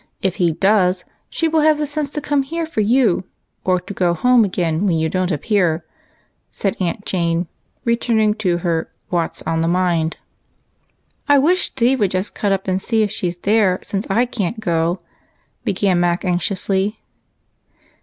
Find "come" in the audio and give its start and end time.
2.21-2.41